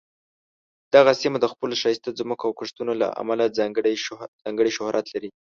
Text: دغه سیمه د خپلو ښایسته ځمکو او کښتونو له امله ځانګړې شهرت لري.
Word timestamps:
دغه 0.95 1.11
سیمه 1.21 1.37
د 1.41 1.45
خپلو 1.53 1.73
ښایسته 1.81 2.09
ځمکو 2.19 2.43
او 2.47 2.53
کښتونو 2.59 2.93
له 3.01 3.07
امله 3.21 3.53
ځانګړې 4.51 4.69
شهرت 4.77 5.05
لري. 5.13 5.29